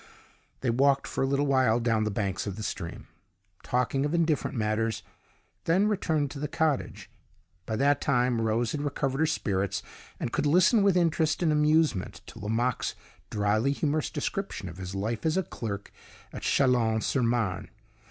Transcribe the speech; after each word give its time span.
They 0.61 0.71
walked 0.71 1.05
for 1.05 1.23
a 1.23 1.27
little 1.27 1.45
while 1.45 1.79
down 1.79 2.05
the 2.05 2.09
banks 2.09 2.47
of 2.47 2.55
the 2.55 2.63
stream, 2.63 3.07
talking 3.61 4.03
of 4.03 4.15
indifferent 4.15 4.57
matters; 4.57 5.03
then 5.65 5.87
returned 5.87 6.31
to 6.31 6.39
the 6.39 6.47
cottage. 6.47 7.07
By 7.67 7.75
that 7.75 8.01
time 8.01 8.41
Rose 8.41 8.71
had 8.71 8.81
recovered 8.81 9.19
her 9.19 9.27
spirits, 9.27 9.83
and 10.19 10.33
could 10.33 10.47
listen 10.47 10.81
with 10.81 10.97
interest 10.97 11.43
and 11.43 11.51
amusement 11.51 12.21
to 12.25 12.39
Lomaque's 12.39 12.95
dryly 13.29 13.73
humorous 13.73 14.09
description 14.09 14.67
of 14.67 14.77
his 14.77 14.95
life 14.95 15.23
as 15.23 15.37
a 15.37 15.43
clerk 15.43 15.91
at 16.33 16.41
Chalons 16.41 17.05
sur 17.05 17.21
Marne. 17.21 17.69